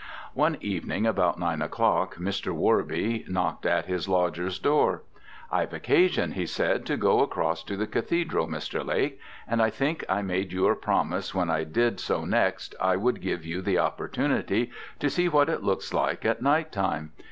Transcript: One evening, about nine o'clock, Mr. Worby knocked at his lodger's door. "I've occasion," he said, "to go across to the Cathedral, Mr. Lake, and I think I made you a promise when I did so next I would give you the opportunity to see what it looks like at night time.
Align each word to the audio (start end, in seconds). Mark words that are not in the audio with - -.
One 0.33 0.57
evening, 0.61 1.05
about 1.05 1.37
nine 1.37 1.61
o'clock, 1.61 2.15
Mr. 2.15 2.55
Worby 2.57 3.29
knocked 3.29 3.67
at 3.67 3.85
his 3.85 4.09
lodger's 4.09 4.57
door. 4.57 5.03
"I've 5.51 5.73
occasion," 5.73 6.31
he 6.31 6.47
said, 6.47 6.87
"to 6.87 6.97
go 6.97 7.19
across 7.21 7.63
to 7.65 7.77
the 7.77 7.85
Cathedral, 7.85 8.47
Mr. 8.47 8.83
Lake, 8.83 9.19
and 9.47 9.61
I 9.61 9.69
think 9.69 10.03
I 10.09 10.23
made 10.23 10.53
you 10.53 10.65
a 10.69 10.75
promise 10.75 11.35
when 11.35 11.51
I 11.51 11.65
did 11.65 11.99
so 11.99 12.25
next 12.25 12.73
I 12.81 12.95
would 12.95 13.21
give 13.21 13.45
you 13.45 13.61
the 13.61 13.77
opportunity 13.77 14.71
to 14.97 15.07
see 15.07 15.29
what 15.29 15.49
it 15.49 15.61
looks 15.61 15.93
like 15.93 16.25
at 16.25 16.41
night 16.41 16.71
time. 16.71 17.11